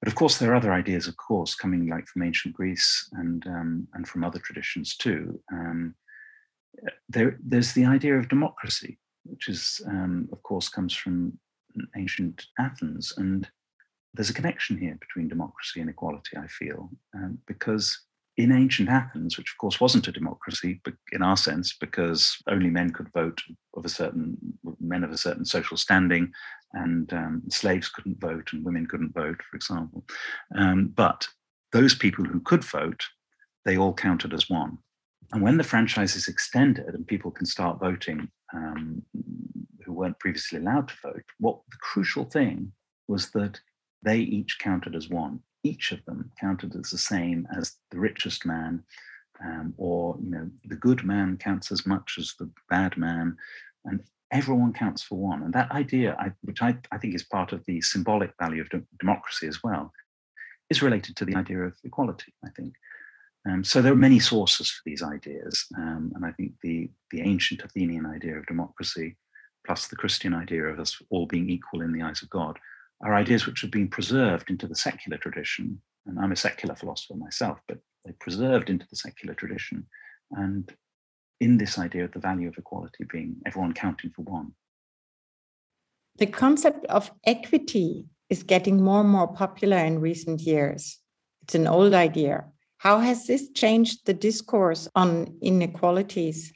But 0.01 0.07
of 0.07 0.15
course, 0.15 0.38
there 0.38 0.51
are 0.51 0.55
other 0.55 0.74
ideas, 0.74 1.07
of 1.07 1.15
course, 1.17 1.55
coming 1.55 1.88
like 1.88 2.07
from 2.07 2.24
ancient 2.24 2.53
Greece 2.53 3.10
and 3.13 3.45
um, 3.48 3.88
and 3.93 4.07
from 4.07 4.24
other 4.24 4.39
traditions 4.39 4.98
too. 4.98 5.39
Um, 5.51 5.95
there, 7.07 7.38
there's 7.41 7.74
the 7.74 7.86
idea 7.86 8.17
of 8.17 8.27
democracy, 8.27 8.98
which 9.24 9.48
is, 9.48 9.81
um, 9.88 10.27
of 10.31 10.41
course, 10.43 10.67
comes 10.67 10.93
from 10.93 11.39
ancient 11.95 12.48
Athens, 12.60 13.13
and 13.17 13.50
there's 14.13 14.29
a 14.29 14.33
connection 14.33 14.77
here 14.77 14.98
between 15.00 15.27
democracy 15.27 15.79
and 15.79 15.89
equality. 15.89 16.36
I 16.38 16.48
feel 16.48 16.89
um, 17.15 17.38
because 17.48 17.98
in 18.37 18.51
ancient 18.51 18.89
Athens, 18.89 19.37
which 19.37 19.51
of 19.51 19.57
course 19.59 19.79
wasn't 19.79 20.07
a 20.07 20.11
democracy, 20.11 20.81
but 20.83 20.93
in 21.11 21.21
our 21.21 21.37
sense, 21.37 21.75
because 21.79 22.35
only 22.47 22.69
men 22.69 22.89
could 22.89 23.11
vote 23.13 23.41
of 23.75 23.85
a 23.85 23.89
certain 23.89 24.37
men 24.79 25.03
of 25.03 25.11
a 25.11 25.17
certain 25.17 25.45
social 25.45 25.77
standing, 25.77 26.31
and 26.73 27.13
um, 27.13 27.43
slaves 27.49 27.89
couldn't 27.89 28.19
vote 28.19 28.49
and 28.51 28.65
women 28.65 28.87
couldn't 28.87 29.13
vote, 29.13 29.39
for 29.49 29.55
example. 29.55 30.03
Um, 30.55 30.91
but 30.95 31.27
those 31.71 31.93
people 31.93 32.25
who 32.25 32.39
could 32.39 32.63
vote, 32.63 33.03
they 33.65 33.77
all 33.77 33.93
counted 33.93 34.33
as 34.33 34.49
one. 34.49 34.79
And 35.31 35.41
when 35.41 35.57
the 35.57 35.63
franchise 35.63 36.15
is 36.15 36.27
extended 36.27 36.93
and 36.93 37.07
people 37.07 37.31
can 37.31 37.45
start 37.45 37.79
voting 37.79 38.29
um, 38.53 39.03
who 39.85 39.93
weren't 39.93 40.19
previously 40.19 40.59
allowed 40.59 40.87
to 40.87 40.95
vote, 41.03 41.23
what 41.39 41.59
the 41.71 41.77
crucial 41.81 42.25
thing 42.25 42.71
was 43.07 43.31
that 43.31 43.59
they 44.03 44.17
each 44.17 44.57
counted 44.59 44.95
as 44.95 45.09
one 45.09 45.39
each 45.63 45.91
of 45.91 46.03
them 46.05 46.32
counted 46.39 46.75
as 46.75 46.89
the 46.89 46.98
same 46.98 47.48
as 47.58 47.75
the 47.91 48.00
richest 48.00 48.46
man, 48.46 48.84
um, 49.43 49.74
or 49.77 50.17
you 50.22 50.29
know, 50.29 50.50
the 50.65 50.75
good 50.75 51.03
man 51.03 51.38
counts 51.38 51.72
as 51.72 51.86
much 51.86 52.15
as 52.20 52.34
the 52.38 52.50
bad 52.70 52.98
man, 52.98 53.38
and 53.86 54.01
everyone 54.32 54.74
counts 54.74 55.01
for 55.01 55.17
one. 55.17 55.43
And 55.43 55.53
that 55.53 55.72
idea, 55.72 56.15
I, 56.20 56.32
which 56.41 56.62
I, 56.62 56.77
I 56.91 56.98
think 56.98 57.15
is 57.15 57.24
part 57.24 57.53
of 57.53 57.63
the 57.65 57.82
symbolic 57.82 58.34
value 58.39 58.62
of 58.62 58.70
de- 58.70 58.84
democracy 59.00 59.48
as 59.48 59.63
well, 59.63 59.91
is 60.70 60.82
related 60.82 61.15
to 61.17 61.25
the 61.25 61.36
idea 61.36 61.60
of 61.60 61.74
equality. 61.84 62.34
I 62.46 62.50
think. 62.50 62.74
Um, 63.46 63.63
so 63.63 63.82
there 63.82 63.91
are 63.91 63.98
many 63.98 64.20
sources 64.20 64.70
for 64.70 64.82
these 64.86 65.03
ideas, 65.03 65.65
um, 65.77 66.13
and 66.15 66.25
I 66.25 66.32
think 66.32 66.53
the 66.62 66.89
the 67.12 67.22
ancient 67.22 67.62
Athenian 67.63 68.05
idea 68.05 68.38
of 68.38 68.46
democracy, 68.46 69.17
plus 69.65 69.88
the 69.88 69.98
Christian 69.98 70.34
idea 70.34 70.63
of 70.63 70.79
us 70.79 71.01
all 71.10 71.25
being 71.25 71.50
equal 71.50 71.82
in 71.82 71.91
the 71.91 72.01
eyes 72.01 72.22
of 72.22 72.29
God, 72.29 72.58
are 73.03 73.13
ideas 73.13 73.45
which 73.45 73.62
have 73.62 73.72
been 73.72 73.89
preserved 73.89 74.50
into 74.50 74.67
the 74.67 74.75
secular 74.75 75.17
tradition. 75.17 75.81
And 76.05 76.19
I'm 76.19 76.31
a 76.31 76.36
secular 76.36 76.75
philosopher 76.75 77.15
myself, 77.15 77.60
but 77.67 77.77
they're 78.03 78.15
preserved 78.19 78.69
into 78.69 78.86
the 78.89 78.95
secular 78.95 79.33
tradition. 79.33 79.86
And 80.31 80.74
in 81.39 81.57
this 81.57 81.77
idea 81.77 82.05
of 82.05 82.12
the 82.12 82.19
value 82.19 82.48
of 82.48 82.57
equality 82.57 83.03
being 83.12 83.36
everyone 83.45 83.74
counting 83.74 84.12
for 84.15 84.22
one. 84.24 84.53
The 86.17 86.27
concept 86.27 86.86
of 86.86 87.12
equity 87.25 88.05
is 88.29 88.43
getting 88.43 88.81
more 88.81 89.01
and 89.01 89.10
more 89.10 89.27
popular 89.27 89.77
in 89.77 90.00
recent 90.00 90.41
years. 90.41 91.00
It's 91.41 91.55
an 91.55 91.67
old 91.67 91.93
idea. 91.93 92.45
How 92.77 93.00
has 93.00 93.27
this 93.27 93.50
changed 93.51 94.05
the 94.05 94.13
discourse 94.13 94.88
on 94.95 95.38
inequalities? 95.41 96.53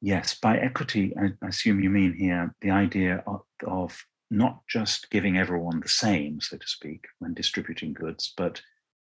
Yes, 0.00 0.38
by 0.38 0.58
equity, 0.58 1.14
I 1.20 1.46
assume 1.46 1.80
you 1.80 1.90
mean 1.90 2.12
here 2.12 2.54
the 2.60 2.70
idea 2.70 3.24
of, 3.26 3.40
of 3.66 4.04
not 4.30 4.60
just 4.68 5.10
giving 5.10 5.38
everyone 5.38 5.80
the 5.80 5.88
same, 5.88 6.40
so 6.40 6.56
to 6.56 6.66
speak, 6.66 7.04
when 7.18 7.34
distributing 7.34 7.92
goods, 7.92 8.32
but 8.36 8.60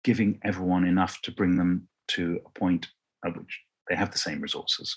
giving 0.04 0.38
everyone 0.42 0.84
enough 0.84 1.20
to 1.22 1.32
bring 1.32 1.56
them 1.56 1.88
to 2.08 2.40
a 2.46 2.58
point 2.58 2.86
at 3.24 3.36
which 3.36 3.60
they 3.88 3.96
have 3.96 4.10
the 4.10 4.18
same 4.18 4.40
resources. 4.40 4.96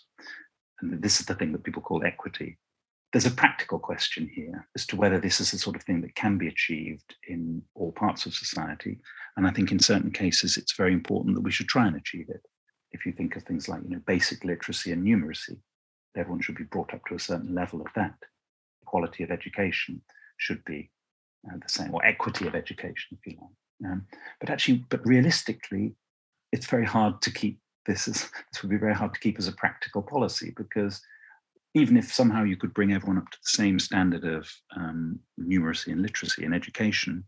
And 0.81 1.01
this 1.01 1.19
is 1.19 1.25
the 1.25 1.35
thing 1.35 1.51
that 1.51 1.63
people 1.63 1.81
call 1.81 2.05
equity. 2.05 2.57
There's 3.11 3.25
a 3.25 3.31
practical 3.31 3.77
question 3.79 4.29
here 4.33 4.67
as 4.75 4.85
to 4.87 4.95
whether 4.95 5.19
this 5.19 5.41
is 5.41 5.51
the 5.51 5.57
sort 5.57 5.75
of 5.75 5.83
thing 5.83 6.01
that 6.01 6.15
can 6.15 6.37
be 6.37 6.47
achieved 6.47 7.15
in 7.27 7.61
all 7.75 7.91
parts 7.91 8.25
of 8.25 8.33
society. 8.33 8.99
And 9.35 9.45
I 9.45 9.51
think 9.51 9.71
in 9.71 9.79
certain 9.79 10.11
cases, 10.11 10.55
it's 10.55 10.77
very 10.77 10.93
important 10.93 11.35
that 11.35 11.41
we 11.41 11.51
should 11.51 11.67
try 11.67 11.87
and 11.87 11.95
achieve 11.95 12.27
it. 12.29 12.41
If 12.91 13.05
you 13.05 13.11
think 13.11 13.35
of 13.35 13.43
things 13.43 13.67
like, 13.67 13.81
you 13.83 13.89
know, 13.89 14.01
basic 14.05 14.43
literacy 14.43 14.91
and 14.91 15.05
numeracy, 15.05 15.57
everyone 16.15 16.41
should 16.41 16.57
be 16.57 16.63
brought 16.65 16.93
up 16.93 17.01
to 17.07 17.15
a 17.15 17.19
certain 17.19 17.53
level 17.53 17.81
of 17.81 17.87
that 17.95 18.15
quality 18.91 19.23
of 19.23 19.31
education 19.31 20.01
should 20.37 20.63
be 20.65 20.89
uh, 21.47 21.57
the 21.63 21.69
same, 21.77 21.93
or 21.95 22.05
equity 22.05 22.45
of 22.47 22.55
education, 22.55 23.17
if 23.17 23.25
you 23.25 23.37
like. 23.41 23.91
Um, 23.91 24.05
but 24.39 24.49
actually, 24.49 24.85
but 24.89 25.05
realistically, 25.05 25.95
it's 26.51 26.67
very 26.67 26.85
hard 26.85 27.21
to 27.21 27.31
keep 27.31 27.59
this 27.87 28.07
as 28.07 28.29
this 28.51 28.61
would 28.61 28.69
be 28.69 28.85
very 28.85 28.93
hard 28.93 29.13
to 29.13 29.19
keep 29.19 29.39
as 29.39 29.47
a 29.47 29.59
practical 29.63 30.03
policy 30.03 30.53
because 30.55 31.01
even 31.73 31.95
if 31.97 32.13
somehow 32.13 32.43
you 32.43 32.57
could 32.57 32.73
bring 32.73 32.91
everyone 32.93 33.17
up 33.17 33.29
to 33.31 33.37
the 33.43 33.49
same 33.49 33.79
standard 33.79 34.25
of 34.25 34.47
um, 34.75 35.19
numeracy 35.39 35.87
and 35.87 36.01
literacy 36.01 36.43
and 36.43 36.53
education, 36.53 37.23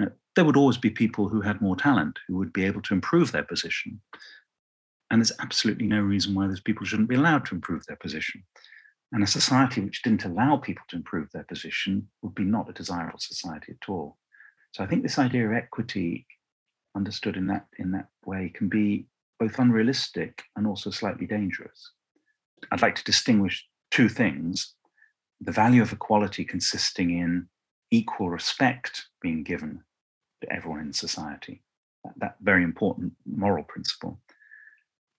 uh, 0.00 0.06
there 0.34 0.44
would 0.44 0.56
always 0.56 0.76
be 0.76 0.90
people 0.90 1.28
who 1.28 1.40
had 1.40 1.62
more 1.62 1.76
talent 1.76 2.18
who 2.28 2.36
would 2.36 2.52
be 2.52 2.64
able 2.64 2.82
to 2.82 2.94
improve 2.94 3.32
their 3.32 3.42
position. 3.42 4.00
And 5.10 5.20
there's 5.20 5.40
absolutely 5.40 5.86
no 5.86 6.00
reason 6.00 6.34
why 6.34 6.46
those 6.46 6.60
people 6.60 6.84
shouldn't 6.84 7.08
be 7.08 7.14
allowed 7.14 7.46
to 7.46 7.54
improve 7.54 7.86
their 7.86 7.96
position. 7.96 8.44
And 9.12 9.22
a 9.22 9.26
society 9.26 9.80
which 9.80 10.02
didn't 10.02 10.24
allow 10.24 10.56
people 10.56 10.84
to 10.88 10.96
improve 10.96 11.30
their 11.30 11.44
position 11.44 12.08
would 12.22 12.34
be 12.34 12.44
not 12.44 12.68
a 12.68 12.72
desirable 12.72 13.18
society 13.18 13.76
at 13.80 13.88
all. 13.88 14.18
So 14.72 14.82
I 14.82 14.86
think 14.86 15.02
this 15.02 15.18
idea 15.18 15.46
of 15.46 15.54
equity, 15.54 16.26
understood 16.94 17.36
in 17.36 17.46
that 17.46 17.66
in 17.78 17.92
that 17.92 18.08
way, 18.24 18.50
can 18.54 18.68
be 18.68 19.06
both 19.38 19.58
unrealistic 19.58 20.42
and 20.56 20.66
also 20.66 20.90
slightly 20.90 21.26
dangerous. 21.26 21.92
I'd 22.72 22.82
like 22.82 22.96
to 22.96 23.04
distinguish 23.04 23.66
two 23.90 24.08
things: 24.08 24.74
the 25.40 25.52
value 25.52 25.82
of 25.82 25.92
equality 25.92 26.44
consisting 26.44 27.10
in 27.10 27.48
equal 27.90 28.28
respect 28.28 29.06
being 29.22 29.44
given 29.44 29.82
to 30.42 30.52
everyone 30.52 30.80
in 30.80 30.92
society, 30.92 31.62
that, 32.02 32.14
that 32.18 32.36
very 32.40 32.64
important 32.64 33.12
moral 33.24 33.64
principle, 33.64 34.20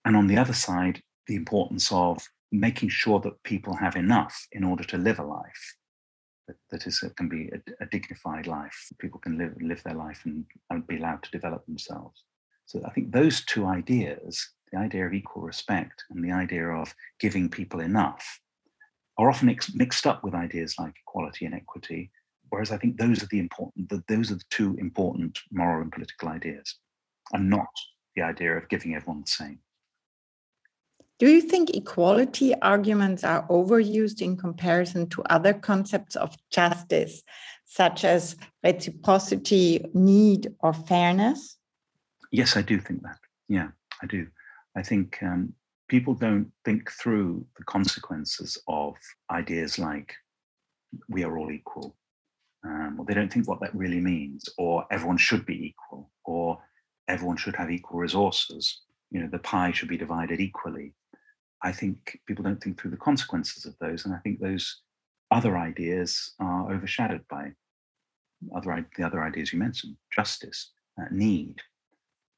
and 0.04 0.14
on 0.14 0.26
the 0.26 0.36
other 0.36 0.52
side, 0.52 1.02
the 1.26 1.36
importance 1.36 1.90
of 1.90 2.28
making 2.50 2.88
sure 2.88 3.20
that 3.20 3.42
people 3.42 3.74
have 3.74 3.96
enough 3.96 4.46
in 4.52 4.64
order 4.64 4.84
to 4.84 4.98
live 4.98 5.18
a 5.18 5.24
life 5.24 5.76
that, 6.48 6.56
that 6.70 6.86
is 6.86 7.04
can 7.16 7.28
be 7.28 7.50
a, 7.50 7.84
a, 7.84 7.86
dignified 7.86 8.46
life. 8.46 8.88
People 8.98 9.20
can 9.20 9.38
live 9.38 9.54
live 9.60 9.82
their 9.84 9.94
life 9.94 10.22
and, 10.24 10.44
and 10.70 10.86
be 10.86 10.96
allowed 10.96 11.22
to 11.22 11.30
develop 11.30 11.64
themselves. 11.66 12.24
So 12.66 12.80
I 12.84 12.90
think 12.90 13.12
those 13.12 13.44
two 13.44 13.66
ideas, 13.66 14.46
the 14.72 14.78
idea 14.78 15.06
of 15.06 15.12
equal 15.12 15.42
respect 15.42 16.04
and 16.10 16.24
the 16.24 16.32
idea 16.32 16.66
of 16.66 16.94
giving 17.20 17.48
people 17.48 17.80
enough, 17.80 18.40
are 19.18 19.30
often 19.30 19.48
ex- 19.48 19.74
mixed 19.74 20.06
up 20.06 20.24
with 20.24 20.34
ideas 20.34 20.74
like 20.78 20.94
equality 21.06 21.44
and 21.44 21.54
equity. 21.54 22.10
Whereas 22.50 22.72
I 22.72 22.78
think 22.78 22.96
those 22.96 23.22
are 23.22 23.28
the 23.30 23.40
important, 23.40 23.88
the, 23.88 24.02
those 24.08 24.30
are 24.30 24.36
the 24.36 24.50
two 24.50 24.74
important 24.78 25.38
moral 25.52 25.82
and 25.82 25.92
political 25.92 26.28
ideas, 26.28 26.76
and 27.32 27.50
not 27.50 27.68
the 28.16 28.22
idea 28.22 28.56
of 28.56 28.68
giving 28.68 28.94
everyone 28.94 29.20
the 29.20 29.30
same. 29.30 29.60
Do 31.18 31.28
you 31.28 31.40
think 31.40 31.70
equality 31.70 32.54
arguments 32.62 33.24
are 33.24 33.46
overused 33.48 34.22
in 34.22 34.36
comparison 34.36 35.08
to 35.08 35.22
other 35.24 35.52
concepts 35.52 36.14
of 36.14 36.36
justice, 36.50 37.24
such 37.64 38.04
as 38.04 38.36
reciprocity, 38.62 39.84
need, 39.94 40.54
or 40.60 40.72
fairness? 40.72 41.56
Yes, 42.30 42.56
I 42.56 42.62
do 42.62 42.78
think 42.78 43.02
that. 43.02 43.18
Yeah, 43.48 43.68
I 44.00 44.06
do. 44.06 44.28
I 44.76 44.82
think 44.82 45.18
um, 45.22 45.54
people 45.88 46.14
don't 46.14 46.52
think 46.64 46.88
through 46.92 47.44
the 47.56 47.64
consequences 47.64 48.56
of 48.68 48.94
ideas 49.32 49.76
like 49.76 50.14
we 51.08 51.24
are 51.24 51.36
all 51.36 51.50
equal, 51.50 51.96
um, 52.64 52.96
or 52.96 53.04
they 53.04 53.14
don't 53.14 53.32
think 53.32 53.48
what 53.48 53.60
that 53.60 53.74
really 53.74 54.00
means, 54.00 54.48
or 54.56 54.86
everyone 54.92 55.18
should 55.18 55.44
be 55.44 55.66
equal, 55.66 56.12
or 56.24 56.62
everyone 57.08 57.36
should 57.36 57.56
have 57.56 57.72
equal 57.72 57.98
resources. 57.98 58.82
You 59.10 59.20
know, 59.20 59.28
the 59.28 59.40
pie 59.40 59.72
should 59.72 59.88
be 59.88 59.96
divided 59.96 60.40
equally. 60.40 60.94
I 61.62 61.72
think 61.72 62.20
people 62.26 62.44
don't 62.44 62.62
think 62.62 62.80
through 62.80 62.92
the 62.92 62.96
consequences 62.96 63.66
of 63.66 63.76
those, 63.80 64.04
and 64.04 64.14
I 64.14 64.18
think 64.18 64.40
those 64.40 64.82
other 65.30 65.58
ideas 65.58 66.34
are 66.38 66.72
overshadowed 66.72 67.24
by 67.28 67.52
other 68.54 68.86
the 68.96 69.04
other 69.04 69.22
ideas 69.22 69.52
you 69.52 69.58
mentioned: 69.58 69.96
justice, 70.14 70.70
uh, 71.00 71.06
need. 71.10 71.56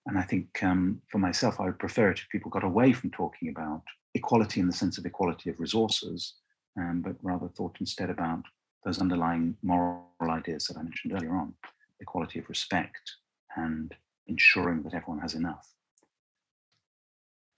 And 0.07 0.19
I 0.19 0.23
think 0.23 0.63
um, 0.63 1.03
for 1.09 1.19
myself, 1.19 1.61
I 1.61 1.67
would 1.67 1.79
prefer 1.79 2.11
it 2.11 2.21
if 2.21 2.29
people 2.31 2.51
got 2.51 2.65
away 2.65 2.93
from 2.93 3.11
talking 3.11 3.51
about 3.51 3.83
equality 4.15 4.61
in 4.61 4.67
the 4.67 4.73
sense 4.73 4.97
of 4.97 5.05
equality 5.05 5.51
of 5.51 5.61
resources, 5.61 6.35
um, 6.79 7.03
but 7.05 7.17
rather 7.23 7.49
thought 7.49 7.77
instead 7.81 8.09
about 8.09 8.43
those 8.85 9.01
underlying 9.01 9.57
moral 9.63 10.07
ideas 10.23 10.65
that 10.65 10.79
I 10.79 10.83
mentioned 10.83 11.13
earlier 11.13 11.37
on: 11.37 11.55
equality 12.01 12.39
of 12.39 12.49
respect 12.49 13.17
and 13.57 13.95
ensuring 14.27 14.83
that 14.85 14.95
everyone 14.95 15.21
has 15.21 15.35
enough. 15.35 15.75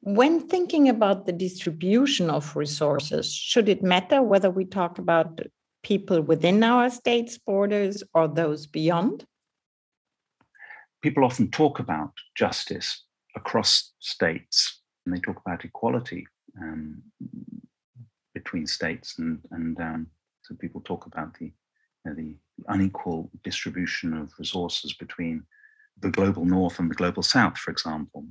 When 0.05 0.41
thinking 0.41 0.89
about 0.89 1.27
the 1.27 1.33
distribution 1.33 2.29
of 2.29 2.57
resources, 2.57 3.33
should 3.33 3.69
it 3.69 3.85
matter 3.85 4.21
whether 4.21 4.51
we 4.51 4.65
talk 4.65 4.99
about 4.99 5.41
people 5.85 6.21
within 6.21 6.65
our 6.65 6.91
state's 6.91 7.39
borders 7.39 8.03
or 8.13 8.27
those 8.27 8.67
beyond? 8.67 9.25
People 11.03 11.25
often 11.25 11.53
talk 11.53 11.79
about 11.79 12.11
justice 12.35 13.05
across 13.37 13.93
states 14.01 14.81
and 15.07 15.15
they 15.15 15.21
talk 15.21 15.41
about 15.47 15.65
equality 15.65 16.27
um, 16.61 17.01
between 18.35 18.67
states 18.67 19.21
and, 19.21 19.39
and 19.53 19.81
um, 19.81 20.09
so 20.43 20.57
people 20.57 20.81
talk 20.81 21.07
about 21.07 21.33
the, 21.39 21.45
you 21.45 21.53
know, 22.07 22.15
the 22.15 22.35
unequal 22.67 23.31
distribution 23.45 24.15
of 24.15 24.33
resources 24.37 24.95
between 24.95 25.45
the 26.01 26.11
global 26.11 26.45
north 26.45 26.81
and 26.81 26.91
the 26.91 26.97
global 26.97 27.23
south, 27.23 27.57
for 27.57 27.71
example. 27.71 28.27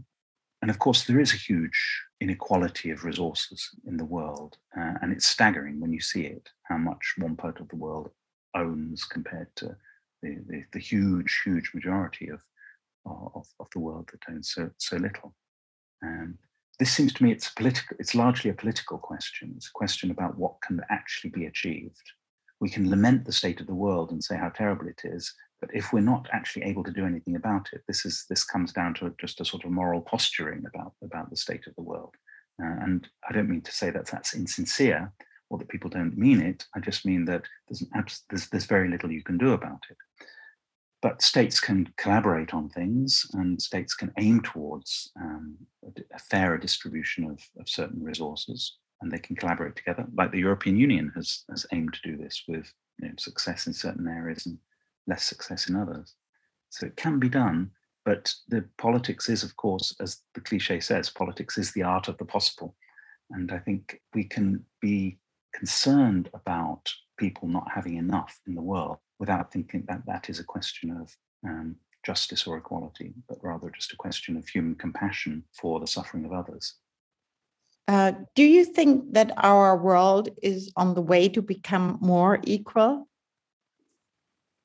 And 0.61 0.69
of 0.69 0.79
course, 0.79 1.03
there 1.05 1.19
is 1.19 1.33
a 1.33 1.37
huge 1.37 2.03
inequality 2.19 2.91
of 2.91 3.03
resources 3.03 3.69
in 3.87 3.97
the 3.97 4.05
world. 4.05 4.57
Uh, 4.77 4.93
and 5.01 5.11
it's 5.11 5.25
staggering 5.25 5.79
when 5.79 5.91
you 5.91 6.01
see 6.01 6.23
it, 6.25 6.49
how 6.63 6.77
much 6.77 7.15
one 7.17 7.35
part 7.35 7.59
of 7.59 7.67
the 7.69 7.75
world 7.75 8.11
owns 8.55 9.03
compared 9.03 9.47
to 9.55 9.75
the, 10.21 10.37
the, 10.47 10.63
the 10.73 10.79
huge, 10.79 11.41
huge 11.43 11.71
majority 11.73 12.29
of, 12.29 12.41
of, 13.05 13.47
of, 13.59 13.67
the 13.73 13.79
world 13.79 14.09
that 14.11 14.31
owns 14.31 14.51
so, 14.51 14.69
so 14.77 14.97
little. 14.97 15.33
Um, 16.03 16.37
this 16.77 16.91
seems 16.91 17.13
to 17.13 17.23
me 17.23 17.31
it's 17.31 17.49
political, 17.49 17.97
it's 17.99 18.13
largely 18.13 18.51
a 18.51 18.55
political 18.55 18.99
question. 18.99 19.53
It's 19.55 19.67
a 19.67 19.73
question 19.73 20.11
about 20.11 20.37
what 20.37 20.61
can 20.61 20.81
actually 20.89 21.31
be 21.31 21.45
achieved. 21.45 22.11
We 22.61 22.69
can 22.69 22.89
lament 22.89 23.25
the 23.25 23.33
state 23.33 23.59
of 23.59 23.67
the 23.67 23.75
world 23.75 24.11
and 24.11 24.23
say 24.23 24.37
how 24.37 24.49
terrible 24.49 24.87
it 24.87 25.01
is, 25.03 25.33
but 25.59 25.71
if 25.73 25.91
we're 25.91 25.99
not 25.99 26.27
actually 26.31 26.63
able 26.63 26.83
to 26.83 26.91
do 26.91 27.05
anything 27.05 27.35
about 27.35 27.67
it, 27.73 27.81
this 27.87 28.05
is 28.05 28.25
this 28.29 28.45
comes 28.45 28.71
down 28.71 28.93
to 28.95 29.13
just 29.19 29.41
a 29.41 29.45
sort 29.45 29.65
of 29.65 29.71
moral 29.71 30.01
posturing 30.01 30.63
about 30.73 30.93
about 31.03 31.29
the 31.29 31.35
state 31.35 31.67
of 31.67 31.75
the 31.75 31.81
world. 31.81 32.15
Uh, 32.61 32.75
and 32.85 33.07
I 33.27 33.33
don't 33.33 33.49
mean 33.49 33.61
to 33.61 33.71
say 33.71 33.89
that 33.89 34.05
that's 34.05 34.35
insincere 34.35 35.11
or 35.49 35.57
that 35.57 35.69
people 35.69 35.89
don't 35.89 36.17
mean 36.17 36.41
it. 36.41 36.65
I 36.75 36.79
just 36.79 37.05
mean 37.05 37.25
that 37.25 37.43
there's, 37.67 37.83
abs- 37.93 38.23
there's, 38.29 38.47
there's 38.49 38.65
very 38.65 38.89
little 38.89 39.11
you 39.11 39.23
can 39.23 39.37
do 39.37 39.51
about 39.51 39.83
it. 39.89 39.97
But 41.01 41.21
states 41.21 41.59
can 41.59 41.91
collaborate 41.97 42.53
on 42.53 42.69
things, 42.69 43.25
and 43.33 43.59
states 43.61 43.95
can 43.95 44.13
aim 44.17 44.41
towards 44.41 45.11
um, 45.19 45.57
a, 46.13 46.19
fairer 46.19 46.57
distribution 46.57 47.25
of, 47.25 47.39
of 47.59 47.67
certain 47.67 48.03
resources, 48.03 48.77
and 49.01 49.11
they 49.11 49.19
can 49.19 49.35
collaborate 49.35 49.75
together. 49.75 50.05
Like 50.15 50.31
the 50.31 50.39
European 50.39 50.77
Union 50.77 51.11
has, 51.15 51.43
has 51.49 51.65
aimed 51.73 51.93
to 51.93 52.11
do 52.11 52.17
this 52.17 52.43
with 52.47 52.71
you 52.99 53.09
know, 53.09 53.13
success 53.17 53.67
in 53.67 53.73
certain 53.73 54.07
areas 54.07 54.45
and 54.45 54.57
less 55.07 55.23
success 55.23 55.69
in 55.69 55.75
others. 55.75 56.15
So 56.69 56.85
it 56.85 56.95
can 56.95 57.19
be 57.19 57.29
done, 57.29 57.71
but 58.05 58.33
the 58.47 58.65
politics 58.77 59.29
is, 59.29 59.43
of 59.43 59.55
course, 59.57 59.95
as 59.99 60.21
the 60.33 60.41
cliche 60.41 60.79
says, 60.79 61.09
politics 61.09 61.57
is 61.57 61.71
the 61.71 61.83
art 61.83 62.07
of 62.07 62.17
the 62.17 62.25
possible. 62.25 62.75
And 63.31 63.51
I 63.51 63.59
think 63.59 64.01
we 64.13 64.23
can 64.23 64.65
be 64.81 65.19
concerned 65.53 66.29
about 66.33 66.91
people 67.17 67.47
not 67.47 67.69
having 67.73 67.97
enough 67.97 68.39
in 68.47 68.55
the 68.55 68.61
world 68.61 68.97
without 69.19 69.51
thinking 69.51 69.85
that 69.87 70.05
that 70.07 70.29
is 70.29 70.39
a 70.39 70.43
question 70.43 70.91
of 70.91 71.15
um, 71.47 71.75
justice 72.03 72.47
or 72.47 72.57
equality, 72.57 73.13
but 73.29 73.37
rather 73.43 73.69
just 73.69 73.93
a 73.93 73.97
question 73.97 74.35
of 74.37 74.47
human 74.47 74.75
compassion 74.75 75.43
for 75.53 75.79
the 75.79 75.87
suffering 75.87 76.25
of 76.25 76.33
others. 76.33 76.75
Uh, 77.87 78.13
do 78.35 78.43
you 78.43 78.63
think 78.63 79.13
that 79.13 79.31
our 79.37 79.77
world 79.77 80.29
is 80.41 80.71
on 80.75 80.93
the 80.93 81.01
way 81.01 81.27
to 81.29 81.41
become 81.41 81.97
more 82.01 82.39
equal? 82.43 83.07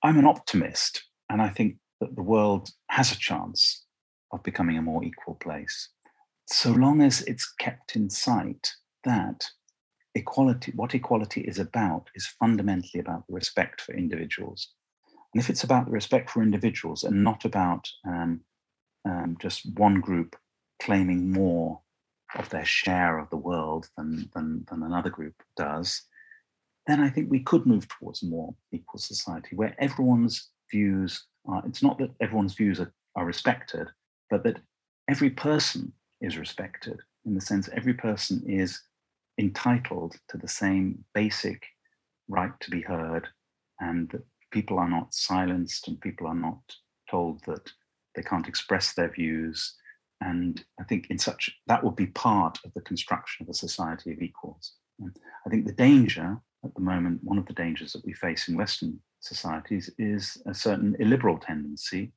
I'm 0.02 0.18
an 0.18 0.26
optimist, 0.26 1.02
and 1.28 1.42
I 1.42 1.48
think 1.48 1.76
that 2.00 2.14
the 2.14 2.22
world 2.22 2.70
has 2.88 3.10
a 3.10 3.18
chance 3.18 3.84
of 4.32 4.42
becoming 4.42 4.78
a 4.78 4.82
more 4.82 5.02
equal 5.02 5.34
place, 5.36 5.88
so 6.48 6.70
long 6.70 7.02
as 7.02 7.22
it's 7.22 7.52
kept 7.58 7.96
in 7.96 8.08
sight 8.08 8.70
that 9.04 9.46
equality, 10.14 10.72
what 10.76 10.94
equality 10.94 11.40
is 11.40 11.58
about, 11.58 12.08
is 12.14 12.26
fundamentally 12.38 13.00
about 13.00 13.26
the 13.26 13.34
respect 13.34 13.80
for 13.80 13.94
individuals. 13.94 14.68
And 15.34 15.42
if 15.42 15.50
it's 15.50 15.64
about 15.64 15.86
the 15.86 15.92
respect 15.92 16.30
for 16.30 16.42
individuals 16.42 17.04
and 17.04 17.24
not 17.24 17.44
about 17.44 17.88
um, 18.06 18.40
um, 19.04 19.36
just 19.40 19.66
one 19.78 20.00
group 20.00 20.36
claiming 20.80 21.30
more 21.30 21.80
of 22.38 22.48
their 22.50 22.64
share 22.64 23.18
of 23.18 23.30
the 23.30 23.36
world 23.36 23.88
than, 23.96 24.28
than, 24.34 24.64
than 24.70 24.82
another 24.82 25.10
group 25.10 25.34
does, 25.56 26.02
then 26.86 27.00
I 27.00 27.08
think 27.08 27.30
we 27.30 27.40
could 27.40 27.66
move 27.66 27.88
towards 27.88 28.22
a 28.22 28.26
more 28.26 28.54
equal 28.72 29.00
society 29.00 29.56
where 29.56 29.74
everyone's 29.78 30.50
views 30.70 31.24
are, 31.46 31.62
it's 31.66 31.82
not 31.82 31.98
that 31.98 32.10
everyone's 32.20 32.54
views 32.54 32.80
are, 32.80 32.92
are 33.16 33.24
respected, 33.24 33.88
but 34.30 34.44
that 34.44 34.60
every 35.08 35.30
person 35.30 35.92
is 36.20 36.38
respected 36.38 37.00
in 37.26 37.34
the 37.34 37.40
sense 37.40 37.68
every 37.72 37.92
person 37.92 38.42
is 38.46 38.80
entitled 39.38 40.16
to 40.28 40.38
the 40.38 40.48
same 40.48 41.04
basic 41.14 41.62
right 42.28 42.52
to 42.60 42.70
be 42.70 42.80
heard 42.80 43.28
and 43.80 44.08
that 44.10 44.24
people 44.50 44.78
are 44.78 44.88
not 44.88 45.12
silenced 45.12 45.88
and 45.88 46.00
people 46.00 46.26
are 46.26 46.34
not 46.34 46.62
told 47.10 47.44
that 47.44 47.70
they 48.14 48.22
can't 48.22 48.48
express 48.48 48.94
their 48.94 49.10
views 49.10 49.74
and 50.20 50.64
i 50.80 50.84
think 50.84 51.06
in 51.10 51.18
such 51.18 51.50
that 51.66 51.82
would 51.84 51.96
be 51.96 52.06
part 52.06 52.58
of 52.64 52.72
the 52.74 52.80
construction 52.80 53.44
of 53.44 53.50
a 53.50 53.54
society 53.54 54.12
of 54.12 54.20
equals 54.20 54.72
i 55.46 55.50
think 55.50 55.66
the 55.66 55.72
danger 55.72 56.40
at 56.66 56.74
the 56.74 56.80
moment, 56.80 57.20
one 57.22 57.38
of 57.38 57.46
the 57.46 57.52
dangers 57.52 57.92
that 57.92 58.04
we 58.04 58.12
face 58.12 58.48
in 58.48 58.56
Western 58.56 58.98
societies 59.20 59.90
is 59.98 60.42
a 60.46 60.54
certain 60.54 60.96
illiberal 60.98 61.38
tendency 61.38 62.12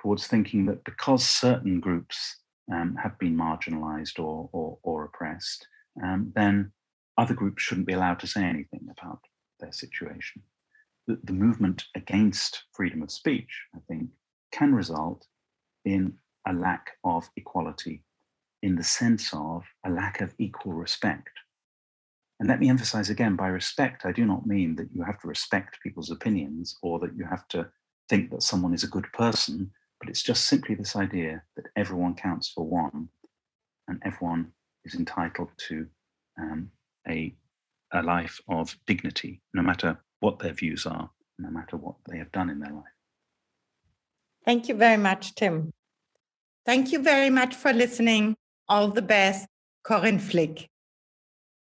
towards 0.00 0.26
thinking 0.26 0.66
that 0.66 0.84
because 0.84 1.24
certain 1.24 1.80
groups 1.80 2.40
um, 2.72 2.96
have 2.96 3.18
been 3.18 3.36
marginalized 3.36 4.18
or, 4.18 4.50
or, 4.52 4.78
or 4.82 5.04
oppressed, 5.04 5.66
um, 6.02 6.32
then 6.34 6.72
other 7.16 7.32
groups 7.32 7.62
shouldn't 7.62 7.86
be 7.86 7.92
allowed 7.92 8.18
to 8.18 8.26
say 8.26 8.42
anything 8.44 8.88
about 8.90 9.20
their 9.60 9.72
situation. 9.72 10.42
The, 11.06 11.18
the 11.22 11.32
movement 11.32 11.84
against 11.94 12.64
freedom 12.72 13.02
of 13.02 13.10
speech, 13.10 13.62
I 13.74 13.78
think, 13.88 14.10
can 14.52 14.74
result 14.74 15.26
in 15.84 16.14
a 16.46 16.52
lack 16.52 16.92
of 17.04 17.28
equality 17.36 18.02
in 18.62 18.76
the 18.76 18.84
sense 18.84 19.32
of 19.32 19.64
a 19.84 19.90
lack 19.90 20.20
of 20.20 20.34
equal 20.38 20.72
respect 20.72 21.30
and 22.38 22.48
let 22.48 22.60
me 22.60 22.68
emphasize 22.68 23.08
again 23.08 23.34
by 23.34 23.48
respect, 23.48 24.04
I 24.04 24.12
do 24.12 24.26
not 24.26 24.46
mean 24.46 24.76
that 24.76 24.88
you 24.92 25.02
have 25.02 25.18
to 25.20 25.28
respect 25.28 25.80
people's 25.82 26.10
opinions 26.10 26.76
or 26.82 26.98
that 26.98 27.16
you 27.16 27.24
have 27.24 27.48
to 27.48 27.68
think 28.08 28.30
that 28.30 28.42
someone 28.42 28.74
is 28.74 28.84
a 28.84 28.88
good 28.88 29.10
person, 29.12 29.70
but 30.00 30.10
it's 30.10 30.22
just 30.22 30.46
simply 30.46 30.74
this 30.74 30.96
idea 30.96 31.42
that 31.56 31.66
everyone 31.76 32.14
counts 32.14 32.48
for 32.48 32.66
one 32.66 33.08
and 33.88 34.02
everyone 34.04 34.52
is 34.84 34.94
entitled 34.94 35.48
to 35.68 35.86
um, 36.38 36.70
a, 37.08 37.34
a 37.92 38.02
life 38.02 38.38
of 38.48 38.76
dignity, 38.86 39.40
no 39.54 39.62
matter 39.62 39.98
what 40.20 40.38
their 40.38 40.52
views 40.52 40.84
are, 40.84 41.10
no 41.38 41.50
matter 41.50 41.76
what 41.76 41.96
they 42.10 42.18
have 42.18 42.32
done 42.32 42.50
in 42.50 42.60
their 42.60 42.72
life. 42.72 42.84
Thank 44.44 44.68
you 44.68 44.74
very 44.74 44.98
much, 44.98 45.34
Tim. 45.34 45.72
Thank 46.66 46.90
you 46.90 46.98
very 46.98 47.30
much 47.30 47.54
for 47.54 47.72
listening. 47.72 48.36
All 48.68 48.88
the 48.88 49.00
best, 49.00 49.46
Corinne 49.84 50.18
Flick. 50.18 50.68